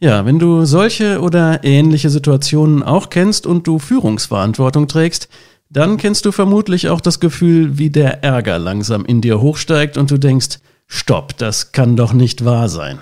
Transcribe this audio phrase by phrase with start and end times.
[0.00, 5.28] Ja, wenn du solche oder ähnliche Situationen auch kennst und du Führungsverantwortung trägst,
[5.70, 10.10] dann kennst du vermutlich auch das Gefühl, wie der Ärger langsam in dir hochsteigt und
[10.10, 12.98] du denkst, stopp, das kann doch nicht wahr sein.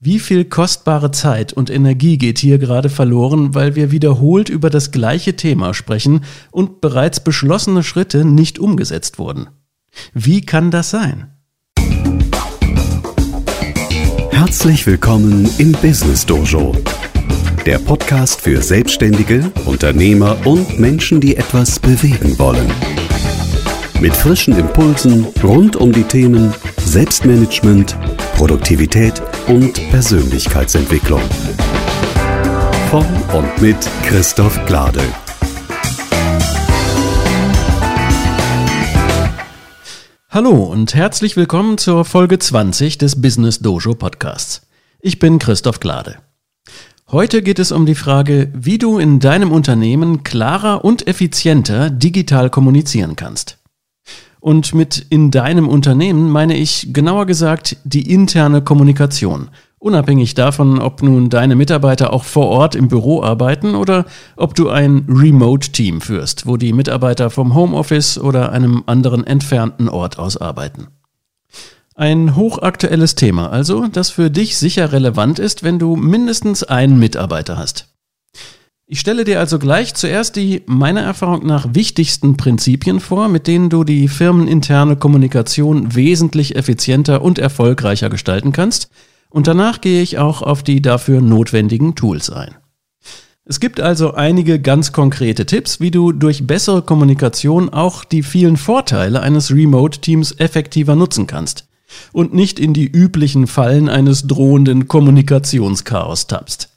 [0.00, 4.92] Wie viel kostbare Zeit und Energie geht hier gerade verloren, weil wir wiederholt über das
[4.92, 9.48] gleiche Thema sprechen und bereits beschlossene Schritte nicht umgesetzt wurden?
[10.14, 11.37] Wie kann das sein?
[14.38, 16.72] Herzlich willkommen im Business Dojo,
[17.66, 22.70] der Podcast für Selbstständige, Unternehmer und Menschen, die etwas bewegen wollen.
[24.00, 27.98] Mit frischen Impulsen rund um die Themen Selbstmanagement,
[28.36, 31.22] Produktivität und Persönlichkeitsentwicklung.
[32.92, 35.02] Von und mit Christoph Glade.
[40.30, 44.60] Hallo und herzlich willkommen zur Folge 20 des Business Dojo Podcasts.
[45.00, 46.16] Ich bin Christoph Glade.
[47.10, 52.50] Heute geht es um die Frage, wie du in deinem Unternehmen klarer und effizienter digital
[52.50, 53.56] kommunizieren kannst.
[54.38, 59.48] Und mit in deinem Unternehmen meine ich genauer gesagt die interne Kommunikation–
[59.80, 64.70] Unabhängig davon, ob nun deine Mitarbeiter auch vor Ort im Büro arbeiten oder ob du
[64.70, 70.88] ein Remote-Team führst, wo die Mitarbeiter vom Homeoffice oder einem anderen entfernten Ort aus arbeiten.
[71.94, 77.56] Ein hochaktuelles Thema also, das für dich sicher relevant ist, wenn du mindestens einen Mitarbeiter
[77.56, 77.88] hast.
[78.86, 83.68] Ich stelle dir also gleich zuerst die meiner Erfahrung nach wichtigsten Prinzipien vor, mit denen
[83.68, 88.90] du die firmeninterne Kommunikation wesentlich effizienter und erfolgreicher gestalten kannst–
[89.30, 92.56] und danach gehe ich auch auf die dafür notwendigen Tools ein.
[93.44, 98.58] Es gibt also einige ganz konkrete Tipps, wie du durch bessere Kommunikation auch die vielen
[98.58, 101.66] Vorteile eines Remote-Teams effektiver nutzen kannst
[102.12, 106.68] und nicht in die üblichen Fallen eines drohenden Kommunikationschaos tappst.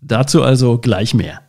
[0.00, 1.41] Dazu also gleich mehr.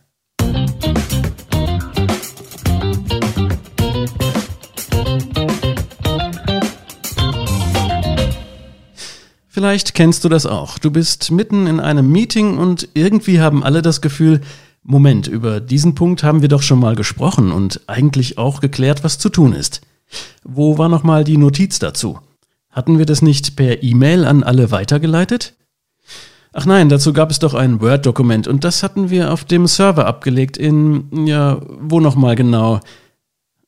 [9.54, 10.80] Vielleicht kennst du das auch.
[10.80, 14.40] Du bist mitten in einem Meeting und irgendwie haben alle das Gefühl,
[14.82, 19.20] Moment, über diesen Punkt haben wir doch schon mal gesprochen und eigentlich auch geklärt, was
[19.20, 19.80] zu tun ist.
[20.42, 22.18] Wo war nochmal die Notiz dazu?
[22.68, 25.54] Hatten wir das nicht per E-Mail an alle weitergeleitet?
[26.52, 30.06] Ach nein, dazu gab es doch ein Word-Dokument und das hatten wir auf dem Server
[30.06, 32.80] abgelegt in, ja, wo nochmal genau?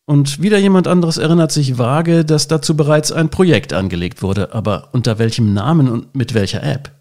[0.06, 4.88] Und wieder jemand anderes erinnert sich vage, dass dazu bereits ein Projekt angelegt wurde, aber
[4.92, 6.92] unter welchem Namen und mit welcher App?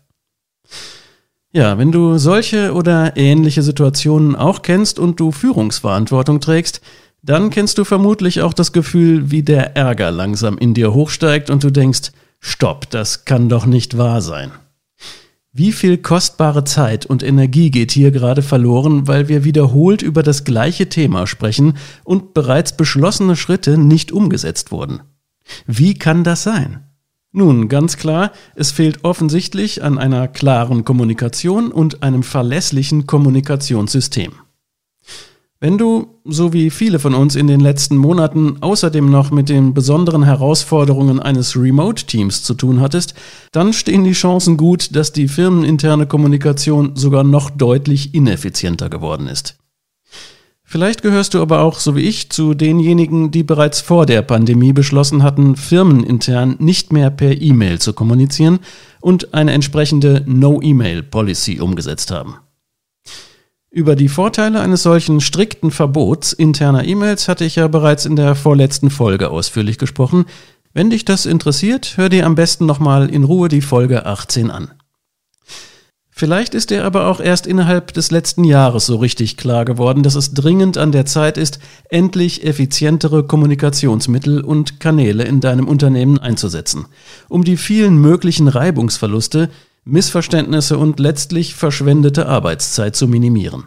[1.52, 6.82] Ja, wenn du solche oder ähnliche Situationen auch kennst und du Führungsverantwortung trägst,
[7.22, 11.64] dann kennst du vermutlich auch das Gefühl, wie der Ärger langsam in dir hochsteigt und
[11.64, 14.52] du denkst, stopp, das kann doch nicht wahr sein.
[15.58, 20.44] Wie viel kostbare Zeit und Energie geht hier gerade verloren, weil wir wiederholt über das
[20.44, 25.00] gleiche Thema sprechen und bereits beschlossene Schritte nicht umgesetzt wurden?
[25.66, 26.84] Wie kann das sein?
[27.32, 34.34] Nun, ganz klar, es fehlt offensichtlich an einer klaren Kommunikation und einem verlässlichen Kommunikationssystem.
[35.62, 39.74] Wenn du, so wie viele von uns in den letzten Monaten, außerdem noch mit den
[39.74, 43.14] besonderen Herausforderungen eines Remote-Teams zu tun hattest,
[43.54, 49.58] dann stehen die Chancen gut, dass die firmeninterne Kommunikation sogar noch deutlich ineffizienter geworden ist.
[50.68, 54.74] Vielleicht gehörst du aber auch, so wie ich, zu denjenigen, die bereits vor der Pandemie
[54.74, 58.60] beschlossen hatten, firmenintern nicht mehr per E-Mail zu kommunizieren
[59.00, 62.36] und eine entsprechende No-E-Mail-Policy umgesetzt haben.
[63.76, 68.34] Über die Vorteile eines solchen strikten Verbots interner E-Mails hatte ich ja bereits in der
[68.34, 70.28] vorletzten Folge ausführlich gesprochen.
[70.74, 74.72] Wenn dich das interessiert, hör dir am besten nochmal in Ruhe die Folge 18 an.
[76.10, 80.16] Vielleicht ist dir aber auch erst innerhalb des letzten Jahres so richtig klar geworden, dass
[80.16, 81.60] es dringend an der Zeit ist,
[81.90, 86.86] endlich effizientere Kommunikationsmittel und Kanäle in deinem Unternehmen einzusetzen,
[87.28, 89.50] um die vielen möglichen Reibungsverluste,
[89.86, 93.66] Missverständnisse und letztlich verschwendete Arbeitszeit zu minimieren.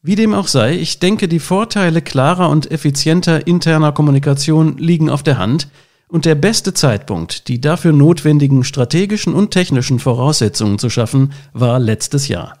[0.00, 5.22] Wie dem auch sei, ich denke, die Vorteile klarer und effizienter interner Kommunikation liegen auf
[5.22, 5.68] der Hand
[6.08, 12.28] und der beste Zeitpunkt, die dafür notwendigen strategischen und technischen Voraussetzungen zu schaffen, war letztes
[12.28, 12.58] Jahr.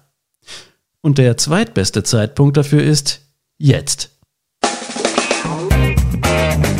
[1.00, 3.22] Und der zweitbeste Zeitpunkt dafür ist
[3.58, 4.10] jetzt.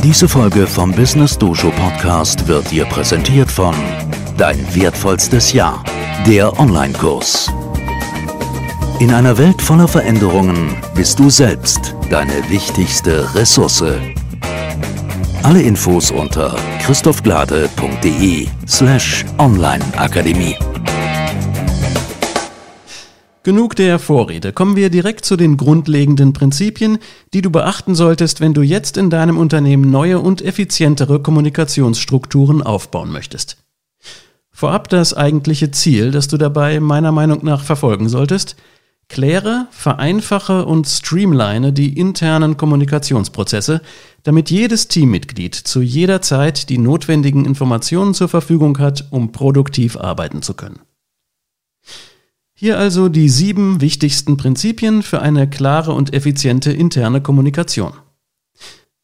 [0.04, 3.74] Diese Folge vom Business Dojo Podcast wird dir präsentiert von
[4.42, 5.84] Dein wertvollstes Jahr.
[6.26, 7.48] Der Online-Kurs.
[8.98, 13.84] In einer Welt voller Veränderungen bist du selbst deine wichtigste Ressource.
[15.44, 20.56] Alle Infos unter christophglade.de slash onlineakademie.
[23.44, 24.52] Genug der Vorrede.
[24.52, 26.98] Kommen wir direkt zu den grundlegenden Prinzipien,
[27.32, 33.12] die du beachten solltest, wenn du jetzt in deinem Unternehmen neue und effizientere Kommunikationsstrukturen aufbauen
[33.12, 33.62] möchtest.
[34.62, 38.54] Vorab das eigentliche Ziel, das du dabei meiner Meinung nach verfolgen solltest.
[39.08, 43.80] Kläre, vereinfache und streamline die internen Kommunikationsprozesse,
[44.22, 50.42] damit jedes Teammitglied zu jeder Zeit die notwendigen Informationen zur Verfügung hat, um produktiv arbeiten
[50.42, 50.78] zu können.
[52.54, 57.94] Hier also die sieben wichtigsten Prinzipien für eine klare und effiziente interne Kommunikation.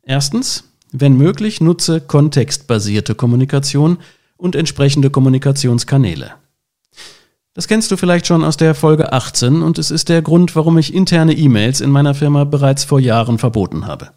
[0.02, 3.98] Erstens, wenn möglich, nutze kontextbasierte Kommunikation
[4.38, 6.32] und entsprechende Kommunikationskanäle.
[7.52, 10.78] Das kennst du vielleicht schon aus der Folge 18 und es ist der Grund, warum
[10.78, 14.12] ich interne E-Mails in meiner Firma bereits vor Jahren verboten habe.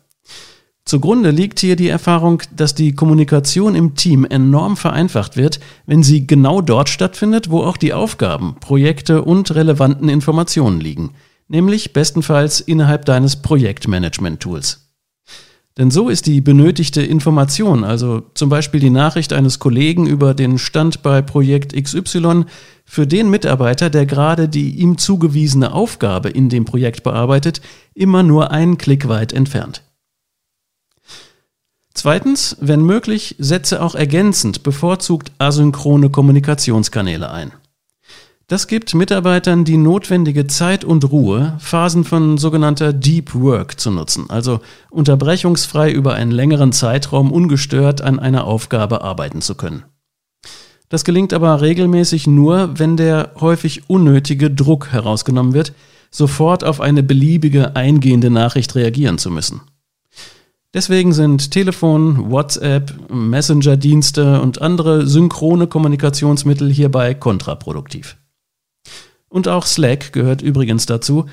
[0.86, 6.28] Zugrunde liegt hier die Erfahrung, dass die Kommunikation im Team enorm vereinfacht wird, wenn sie
[6.28, 11.12] genau dort stattfindet, wo auch die Aufgaben, Projekte und relevanten Informationen liegen,
[11.48, 14.91] nämlich bestenfalls innerhalb deines Projektmanagement-Tools.
[15.78, 20.58] Denn so ist die benötigte Information, also zum Beispiel die Nachricht eines Kollegen über den
[20.58, 22.46] Stand bei Projekt XY,
[22.84, 27.62] für den Mitarbeiter, der gerade die ihm zugewiesene Aufgabe in dem Projekt bearbeitet,
[27.94, 29.84] immer nur einen Klick weit entfernt.
[31.94, 37.52] Zweitens, wenn möglich, setze auch ergänzend bevorzugt asynchrone Kommunikationskanäle ein.
[38.52, 44.30] Das gibt Mitarbeitern die notwendige Zeit und Ruhe, Phasen von sogenannter Deep Work zu nutzen,
[44.30, 44.60] also
[44.90, 49.86] unterbrechungsfrei über einen längeren Zeitraum ungestört an einer Aufgabe arbeiten zu können.
[50.90, 55.72] Das gelingt aber regelmäßig nur, wenn der häufig unnötige Druck herausgenommen wird,
[56.10, 59.62] sofort auf eine beliebige eingehende Nachricht reagieren zu müssen.
[60.74, 68.18] Deswegen sind Telefon, WhatsApp, Messenger-Dienste und andere synchrone Kommunikationsmittel hierbei kontraproduktiv.
[69.32, 71.26] Und auch Slack gehört übrigens dazu.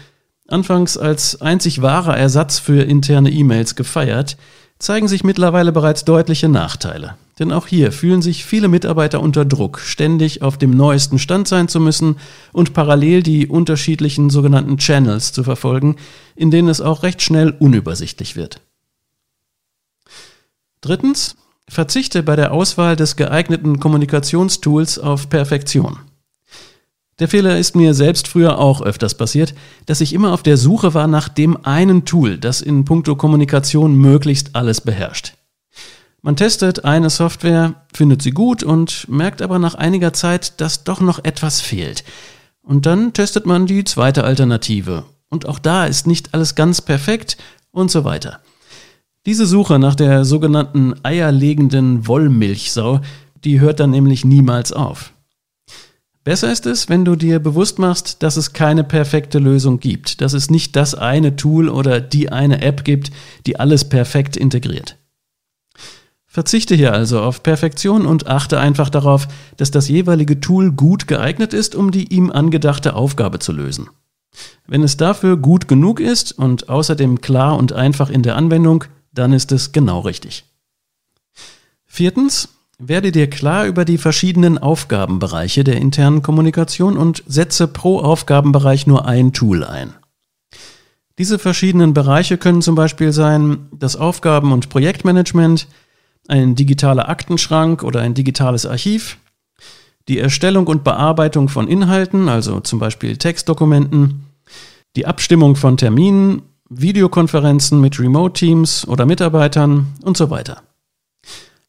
[0.46, 4.36] Anfangs als einzig wahrer Ersatz für interne E-Mails gefeiert,
[4.78, 7.16] zeigen sich mittlerweile bereits deutliche Nachteile.
[7.40, 11.66] Denn auch hier fühlen sich viele Mitarbeiter unter Druck, ständig auf dem neuesten Stand sein
[11.66, 12.18] zu müssen
[12.52, 15.96] und parallel die unterschiedlichen sogenannten Channels zu verfolgen,
[16.36, 18.60] in denen es auch recht schnell unübersichtlich wird.
[20.80, 21.34] Drittens,
[21.68, 25.98] verzichte bei der Auswahl des geeigneten Kommunikationstools auf Perfektion.
[27.18, 29.54] Der Fehler ist mir selbst früher auch öfters passiert,
[29.86, 33.96] dass ich immer auf der Suche war nach dem einen Tool, das in puncto Kommunikation
[33.96, 35.34] möglichst alles beherrscht.
[36.22, 41.00] Man testet eine Software, findet sie gut und merkt aber nach einiger Zeit, dass doch
[41.00, 42.04] noch etwas fehlt.
[42.62, 45.04] Und dann testet man die zweite Alternative.
[45.28, 47.36] Und auch da ist nicht alles ganz perfekt
[47.70, 48.40] und so weiter.
[49.26, 53.00] Diese Suche nach der sogenannten eierlegenden Wollmilchsau,
[53.44, 55.12] die hört dann nämlich niemals auf.
[56.28, 60.34] Besser ist es, wenn du dir bewusst machst, dass es keine perfekte Lösung gibt, dass
[60.34, 63.10] es nicht das eine Tool oder die eine App gibt,
[63.46, 64.98] die alles perfekt integriert.
[66.26, 69.26] Verzichte hier also auf Perfektion und achte einfach darauf,
[69.56, 73.88] dass das jeweilige Tool gut geeignet ist, um die ihm angedachte Aufgabe zu lösen.
[74.66, 78.84] Wenn es dafür gut genug ist und außerdem klar und einfach in der Anwendung,
[79.14, 80.44] dann ist es genau richtig.
[81.86, 88.86] Viertens, werde dir klar über die verschiedenen Aufgabenbereiche der internen Kommunikation und setze pro Aufgabenbereich
[88.86, 89.94] nur ein Tool ein.
[91.18, 95.66] Diese verschiedenen Bereiche können zum Beispiel sein das Aufgaben- und Projektmanagement,
[96.28, 99.18] ein digitaler Aktenschrank oder ein digitales Archiv,
[100.06, 104.26] die Erstellung und Bearbeitung von Inhalten, also zum Beispiel Textdokumenten,
[104.94, 110.62] die Abstimmung von Terminen Videokonferenzen mit Remote-Teams oder Mitarbeitern und so weiter.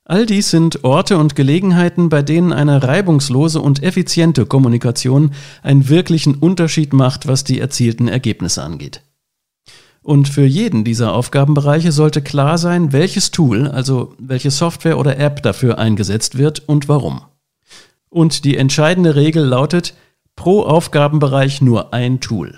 [0.10, 6.34] All dies sind Orte und Gelegenheiten, bei denen eine reibungslose und effiziente Kommunikation einen wirklichen
[6.34, 9.04] Unterschied macht, was die erzielten Ergebnisse angeht.
[10.02, 15.44] Und für jeden dieser Aufgabenbereiche sollte klar sein, welches Tool, also welche Software oder App
[15.44, 17.22] dafür eingesetzt wird und warum.
[18.10, 19.94] Und die entscheidende Regel lautet,
[20.36, 22.58] pro Aufgabenbereich nur ein Tool.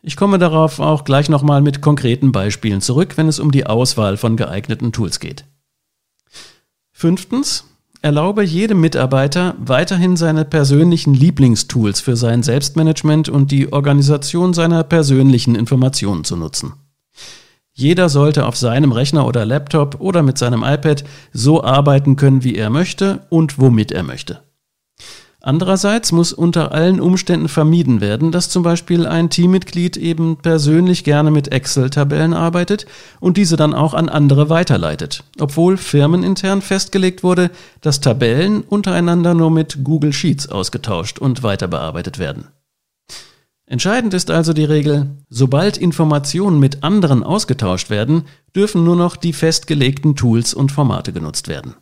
[0.00, 4.16] Ich komme darauf auch gleich nochmal mit konkreten Beispielen zurück, wenn es um die Auswahl
[4.16, 5.44] von geeigneten Tools geht.
[7.00, 7.62] Fünftens,
[8.02, 15.54] erlaube jedem Mitarbeiter weiterhin seine persönlichen Lieblingstools für sein Selbstmanagement und die Organisation seiner persönlichen
[15.54, 16.72] Informationen zu nutzen.
[17.72, 22.56] Jeder sollte auf seinem Rechner oder Laptop oder mit seinem iPad so arbeiten können, wie
[22.56, 24.42] er möchte und womit er möchte.
[25.40, 31.30] Andererseits muss unter allen Umständen vermieden werden, dass zum Beispiel ein Teammitglied eben persönlich gerne
[31.30, 32.86] mit Excel-Tabellen arbeitet
[33.20, 39.52] und diese dann auch an andere weiterleitet, obwohl firmenintern festgelegt wurde, dass Tabellen untereinander nur
[39.52, 42.48] mit Google Sheets ausgetauscht und weiter bearbeitet werden.
[43.64, 48.24] Entscheidend ist also die Regel, sobald Informationen mit anderen ausgetauscht werden,
[48.56, 51.74] dürfen nur noch die festgelegten Tools und Formate genutzt werden.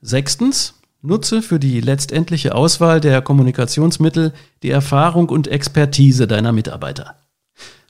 [0.00, 4.32] Sechstens, nutze für die letztendliche Auswahl der Kommunikationsmittel
[4.62, 7.16] die Erfahrung und Expertise deiner Mitarbeiter.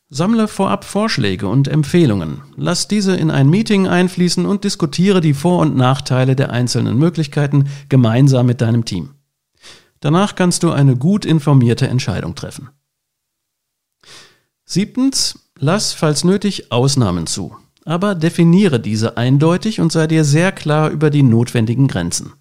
[0.09, 5.61] Sammle vorab Vorschläge und Empfehlungen, lass diese in ein Meeting einfließen und diskutiere die Vor-
[5.61, 9.15] und Nachteile der einzelnen Möglichkeiten gemeinsam mit deinem Team.
[10.01, 12.71] Danach kannst du eine gut informierte Entscheidung treffen.
[14.65, 20.91] Siebtens, lass, falls nötig, Ausnahmen zu, aber definiere diese eindeutig und sei dir sehr klar
[20.91, 22.33] über die notwendigen Grenzen.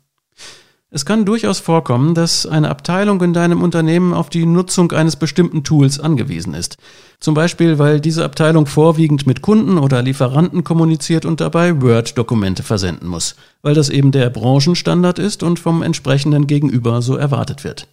[0.93, 5.63] Es kann durchaus vorkommen, dass eine Abteilung in deinem Unternehmen auf die Nutzung eines bestimmten
[5.63, 6.75] Tools angewiesen ist.
[7.21, 13.07] Zum Beispiel, weil diese Abteilung vorwiegend mit Kunden oder Lieferanten kommuniziert und dabei Word-Dokumente versenden
[13.07, 17.87] muss, weil das eben der Branchenstandard ist und vom entsprechenden Gegenüber so erwartet wird.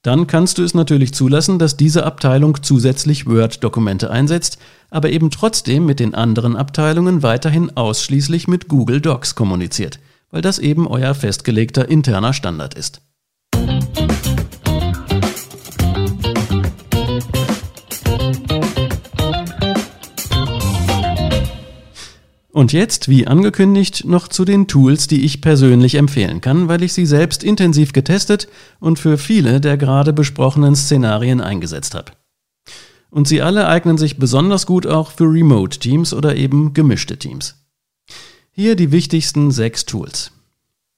[0.00, 4.56] Dann kannst du es natürlich zulassen, dass diese Abteilung zusätzlich Word-Dokumente einsetzt,
[4.88, 9.98] aber eben trotzdem mit den anderen Abteilungen weiterhin ausschließlich mit Google Docs kommuniziert–
[10.32, 13.02] weil das eben euer festgelegter interner Standard ist.
[22.54, 26.92] Und jetzt, wie angekündigt, noch zu den Tools, die ich persönlich empfehlen kann, weil ich
[26.92, 28.46] sie selbst intensiv getestet
[28.78, 32.12] und für viele der gerade besprochenen Szenarien eingesetzt habe.
[33.10, 37.61] Und sie alle eignen sich besonders gut auch für Remote-Teams oder eben gemischte Teams.
[38.54, 40.30] Hier die wichtigsten sechs Tools.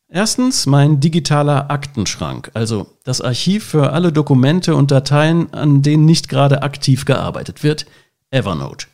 [0.08, 6.28] Erstens mein digitaler Aktenschrank, also das Archiv für alle Dokumente und Dateien, an denen nicht
[6.28, 7.86] gerade aktiv gearbeitet wird,
[8.32, 8.88] Evernote.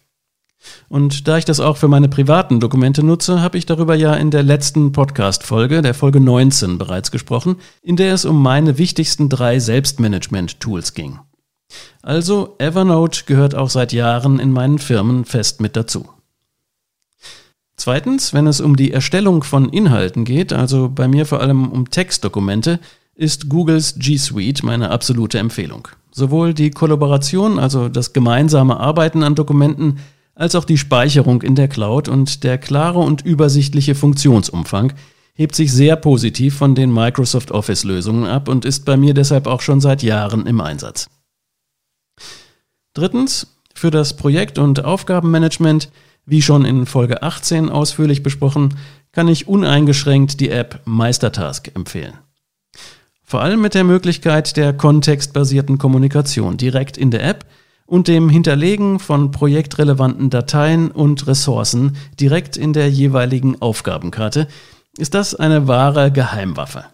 [0.91, 4.31] Und da ich das auch für meine privaten Dokumente nutze, habe ich darüber ja in
[4.31, 9.59] der letzten Podcast-Folge, der Folge 19, bereits gesprochen, in der es um meine wichtigsten drei
[9.59, 11.19] Selbstmanagement-Tools ging.
[12.03, 16.11] Also Evernote gehört auch seit Jahren in meinen Firmen fest mit dazu.
[17.81, 21.89] Zweitens, wenn es um die Erstellung von Inhalten geht, also bei mir vor allem um
[21.89, 22.79] Textdokumente,
[23.15, 25.89] ist Googles G Suite meine absolute Empfehlung.
[26.11, 30.01] Sowohl die Kollaboration, also das gemeinsame Arbeiten an Dokumenten,
[30.35, 34.93] als auch die Speicherung in der Cloud und der klare und übersichtliche Funktionsumfang
[35.33, 39.47] hebt sich sehr positiv von den Microsoft Office Lösungen ab und ist bei mir deshalb
[39.47, 41.09] auch schon seit Jahren im Einsatz.
[42.93, 45.89] Drittens, für das Projekt- und Aufgabenmanagement
[46.27, 48.75] wie schon in Folge 18 ausführlich besprochen,
[49.13, 52.15] kann ich uneingeschränkt die App Meistertask empfehlen.
[53.25, 57.47] Vor allem mit der Möglichkeit der kontextbasierten Kommunikation direkt in der App
[57.87, 64.49] und dem Hinterlegen von projektrelevanten Dateien und Ressourcen direkt in der jeweiligen Aufgabenkarte
[64.99, 66.85] ist das eine wahre Geheimwaffe.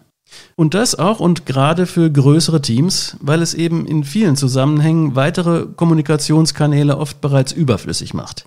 [0.55, 5.65] Und das auch und gerade für größere Teams, weil es eben in vielen Zusammenhängen weitere
[5.67, 8.45] Kommunikationskanäle oft bereits überflüssig macht.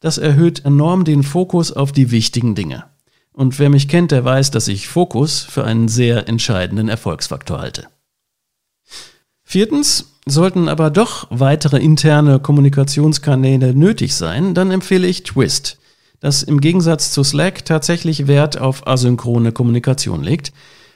[0.00, 2.84] Das erhöht enorm den Fokus auf die wichtigen Dinge.
[3.32, 7.86] Und wer mich kennt, der weiß, dass ich Fokus für einen sehr entscheidenden Erfolgsfaktor halte.
[9.44, 15.78] Viertens, sollten aber doch weitere interne Kommunikationskanäle nötig sein, dann empfehle ich Twist,
[16.20, 20.52] das im Gegensatz zu Slack tatsächlich Wert auf asynchrone Kommunikation legt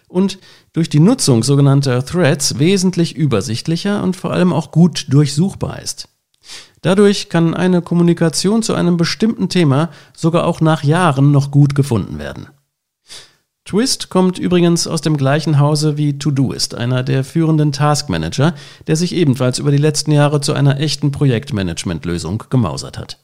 [0.08, 0.38] und
[0.72, 6.08] durch die Nutzung sogenannter Threads wesentlich übersichtlicher und vor allem auch gut durchsuchbar ist.
[6.82, 12.18] Dadurch kann eine Kommunikation zu einem bestimmten Thema sogar auch nach Jahren noch gut gefunden
[12.18, 12.48] werden.
[13.64, 18.54] Twist kommt übrigens aus dem gleichen Hause wie Todoist, einer der führenden Taskmanager,
[18.88, 23.20] der sich ebenfalls über die letzten Jahre zu einer echten Projektmanagementlösung gemausert hat.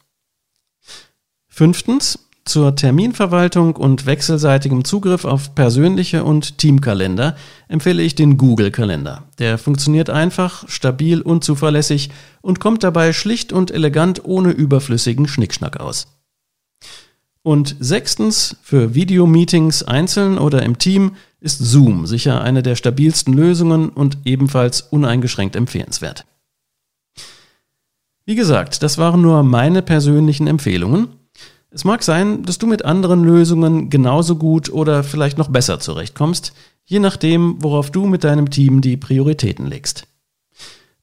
[1.49, 7.35] Fünftens, zur Terminverwaltung und wechselseitigem Zugriff auf persönliche und Teamkalender
[7.67, 9.23] empfehle ich den Google-Kalender.
[9.37, 12.09] Der funktioniert einfach, stabil und zuverlässig
[12.41, 16.07] und kommt dabei schlicht und elegant ohne überflüssigen Schnickschnack aus.
[17.43, 23.89] Und sechstens, für Videomeetings einzeln oder im Team ist Zoom sicher eine der stabilsten Lösungen
[23.89, 26.25] und ebenfalls uneingeschränkt empfehlenswert.
[28.25, 31.18] Wie gesagt, das waren nur meine persönlichen Empfehlungen.
[31.71, 36.53] Es mag sein, dass du mit anderen Lösungen genauso gut oder vielleicht noch besser zurechtkommst,
[36.85, 40.07] je nachdem, worauf du mit deinem Team die Prioritäten legst.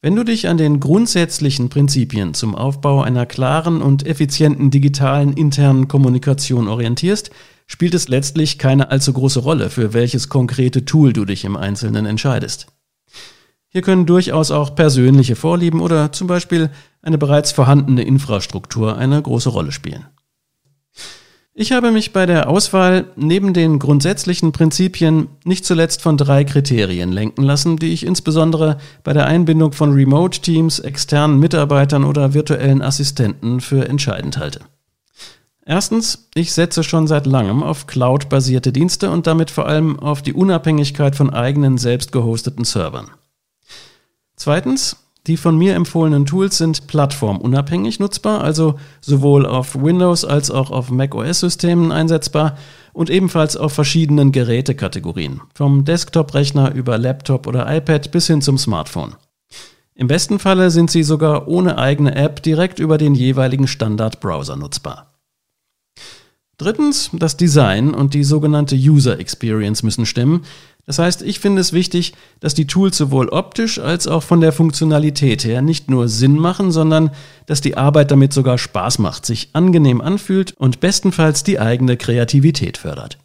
[0.02, 5.88] Wenn du dich an den grundsätzlichen Prinzipien zum Aufbau einer klaren und effizienten digitalen internen
[5.88, 7.30] Kommunikation orientierst,
[7.66, 12.06] spielt es letztlich keine allzu große Rolle, für welches konkrete Tool du dich im Einzelnen
[12.06, 12.66] entscheidest.
[13.68, 16.70] Hier können durchaus auch persönliche Vorlieben oder zum Beispiel
[17.02, 20.06] eine bereits vorhandene Infrastruktur eine große Rolle spielen.
[21.58, 27.12] Ich habe mich bei der Auswahl neben den grundsätzlichen Prinzipien nicht zuletzt von drei Kriterien
[27.12, 33.62] lenken lassen, die ich insbesondere bei der Einbindung von Remote-Teams, externen Mitarbeitern oder virtuellen Assistenten
[33.62, 34.60] für entscheidend halte.
[35.64, 40.34] Erstens, ich setze schon seit langem auf Cloud-basierte Dienste und damit vor allem auf die
[40.34, 43.08] Unabhängigkeit von eigenen selbst gehosteten Servern.
[44.36, 50.70] Zweitens, die von mir empfohlenen Tools sind plattformunabhängig nutzbar, also sowohl auf Windows als auch
[50.70, 52.56] auf macOS-Systemen einsetzbar
[52.92, 59.16] und ebenfalls auf verschiedenen Gerätekategorien, vom Desktop-Rechner über Laptop oder iPad bis hin zum Smartphone.
[59.94, 65.12] Im besten Falle sind sie sogar ohne eigene App direkt über den jeweiligen Standard-Browser nutzbar.
[66.58, 70.44] Drittens, das Design und die sogenannte User Experience müssen stimmen,
[70.86, 74.52] das heißt, ich finde es wichtig, dass die Tools sowohl optisch als auch von der
[74.52, 77.10] Funktionalität her nicht nur Sinn machen, sondern
[77.46, 82.78] dass die Arbeit damit sogar Spaß macht, sich angenehm anfühlt und bestenfalls die eigene Kreativität
[82.78, 83.18] fördert.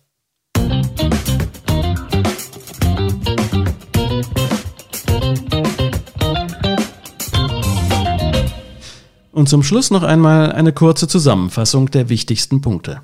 [9.32, 13.02] Und zum Schluss noch einmal eine kurze Zusammenfassung der wichtigsten Punkte.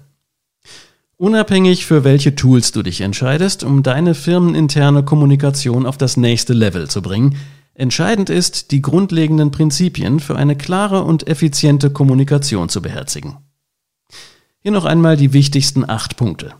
[1.19, 6.88] Unabhängig für welche Tools du dich entscheidest, um deine firmeninterne Kommunikation auf das nächste Level
[6.89, 7.38] zu bringen,
[7.74, 13.38] entscheidend ist, die grundlegenden Prinzipien für eine klare und effiziente Kommunikation zu beherzigen.
[14.59, 16.53] Hier noch einmal die wichtigsten acht Punkte.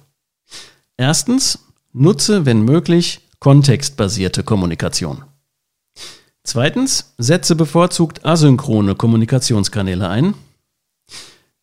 [0.98, 1.60] Erstens,
[1.94, 5.24] nutze, wenn möglich, kontextbasierte Kommunikation.
[6.44, 10.34] Zweitens, setze bevorzugt asynchrone Kommunikationskanäle ein.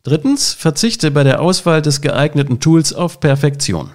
[0.04, 3.90] Drittens, verzichte bei der Auswahl des geeigneten Tools auf Perfektion.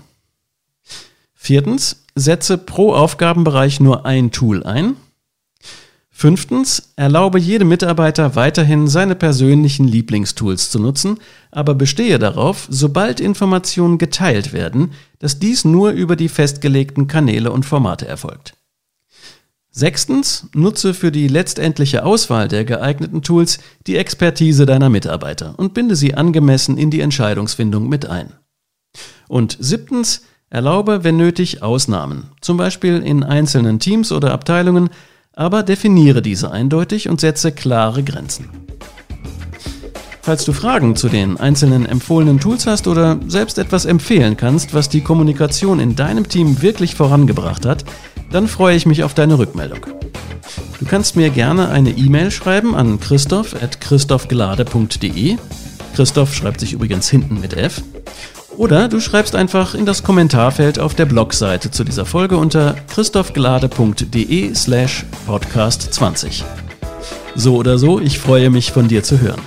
[1.36, 4.96] Viertens, setze pro Aufgabenbereich nur ein Tool ein.
[6.10, 11.20] Fünftens, erlaube jedem Mitarbeiter weiterhin seine persönlichen Lieblingstools zu nutzen,
[11.51, 17.68] aber bestehe darauf, sobald Informationen geteilt werden, dass dies nur über die festgelegten Kanäle und
[17.68, 18.59] Formate erfolgt.
[19.72, 25.96] Sechstens, nutze für die letztendliche Auswahl der geeigneten Tools die Expertise deiner Mitarbeiter und binde
[25.96, 28.34] sie angemessen in die Entscheidungsfindung mit ein.
[29.27, 34.90] Und siebtens, erlaube, wenn nötig, Ausnahmen, zum Beispiel in einzelnen Teams oder Abteilungen,
[35.34, 38.50] aber definiere diese eindeutig und setze klare Grenzen.
[40.22, 44.90] Falls du Fragen zu den einzelnen empfohlenen Tools hast oder selbst etwas empfehlen kannst, was
[44.90, 47.86] die Kommunikation in deinem Team wirklich vorangebracht hat,
[48.31, 49.85] dann freue ich mich auf deine Rückmeldung.
[50.79, 55.37] Du kannst mir gerne eine E-Mail schreiben an christoph.christophgelade.de.
[55.96, 57.83] Christoph schreibt sich übrigens hinten mit F.
[58.55, 64.53] Oder du schreibst einfach in das Kommentarfeld auf der Blogseite zu dieser Folge unter christophgelade.de
[64.53, 66.44] slash podcast 20.
[67.35, 69.42] So oder so, ich freue mich von dir zu hören.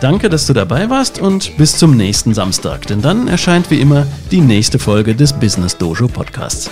[0.00, 4.06] Danke, dass du dabei warst und bis zum nächsten Samstag, denn dann erscheint wie immer
[4.30, 6.70] die nächste Folge des Business Dojo Podcasts.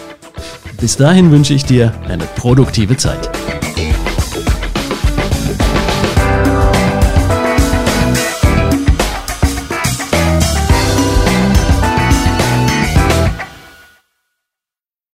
[0.80, 3.30] Bis dahin wünsche ich dir eine produktive Zeit.